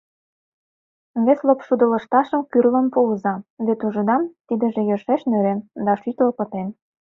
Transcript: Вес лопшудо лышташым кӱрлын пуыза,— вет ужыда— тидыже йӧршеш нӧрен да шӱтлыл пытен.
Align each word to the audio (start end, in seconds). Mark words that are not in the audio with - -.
Вес 1.25 1.39
лопшудо 1.47 1.83
лышташым 1.91 2.41
кӱрлын 2.51 2.87
пуыза,— 2.93 3.35
вет 3.65 3.79
ужыда— 3.87 4.17
тидыже 4.47 4.81
йӧршеш 4.89 5.21
нӧрен 5.29 5.59
да 5.85 5.91
шӱтлыл 6.01 6.31
пытен. 6.37 6.67